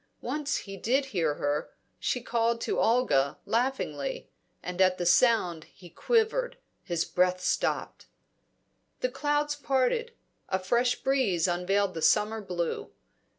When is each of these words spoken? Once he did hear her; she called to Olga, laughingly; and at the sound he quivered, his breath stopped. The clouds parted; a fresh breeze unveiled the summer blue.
Once 0.21 0.57
he 0.57 0.75
did 0.77 1.05
hear 1.05 1.35
her; 1.35 1.69
she 1.99 2.21
called 2.21 2.59
to 2.59 2.79
Olga, 2.79 3.37
laughingly; 3.45 4.31
and 4.63 4.81
at 4.81 4.97
the 4.97 5.05
sound 5.05 5.65
he 5.65 5.91
quivered, 5.91 6.57
his 6.81 7.05
breath 7.05 7.39
stopped. 7.39 8.07
The 9.01 9.09
clouds 9.09 9.55
parted; 9.55 10.11
a 10.49 10.57
fresh 10.57 10.95
breeze 11.03 11.47
unveiled 11.47 11.93
the 11.93 12.01
summer 12.01 12.41
blue. 12.41 12.89